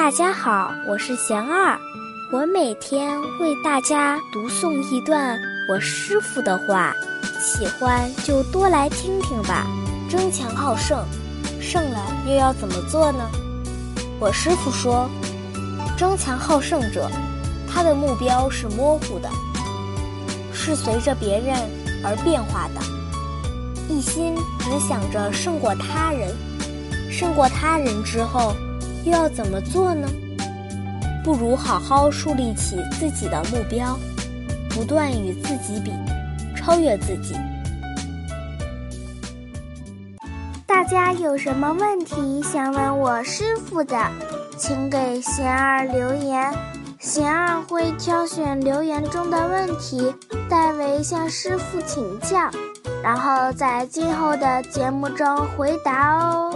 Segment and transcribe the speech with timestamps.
[0.00, 1.78] 大家好，我是贤二，
[2.32, 5.38] 我每天为大家读诵一段
[5.68, 6.94] 我师傅的话，
[7.38, 9.66] 喜欢就多来听听吧。
[10.08, 11.04] 争强好胜，
[11.60, 13.30] 胜了又要怎么做呢？
[14.18, 15.06] 我师傅说，
[15.98, 17.06] 争强好胜者，
[17.68, 19.28] 他的目标是模糊的，
[20.54, 21.54] 是随着别人
[22.02, 22.80] 而变化的，
[23.90, 26.34] 一心只想着胜过他人，
[27.12, 28.56] 胜过他人之后。
[29.04, 30.08] 又要怎么做呢？
[31.22, 33.98] 不如好好树立起自己的目标，
[34.70, 35.92] 不断与自己比，
[36.56, 37.34] 超越自己。
[40.66, 43.96] 大家有什么问题想问我师傅的，
[44.56, 46.52] 请给贤儿留言，
[46.98, 50.14] 贤儿会挑选留言中的问题，
[50.48, 52.50] 代为向师傅请教，
[53.04, 56.54] 然后在今后的节目中回答哦。